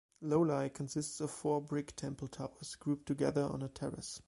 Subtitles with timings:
[0.19, 4.19] Lolei consists of four brick temple towers grouped together on a terrace.